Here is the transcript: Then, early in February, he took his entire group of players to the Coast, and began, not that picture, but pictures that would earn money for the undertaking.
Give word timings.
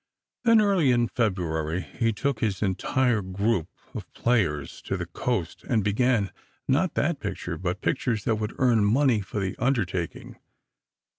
Then, 0.45 0.61
early 0.61 0.89
in 0.89 1.09
February, 1.09 1.81
he 1.81 2.11
took 2.11 2.39
his 2.39 2.63
entire 2.63 3.21
group 3.21 3.67
of 3.93 4.11
players 4.15 4.81
to 4.81 4.97
the 4.97 5.05
Coast, 5.05 5.63
and 5.63 5.83
began, 5.83 6.31
not 6.67 6.95
that 6.95 7.19
picture, 7.19 7.55
but 7.55 7.81
pictures 7.81 8.23
that 8.23 8.37
would 8.37 8.55
earn 8.57 8.83
money 8.83 9.21
for 9.21 9.39
the 9.39 9.55
undertaking. 9.59 10.39